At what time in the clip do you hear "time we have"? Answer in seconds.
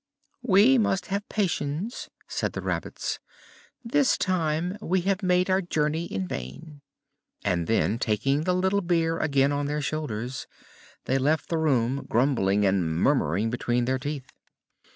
4.17-5.21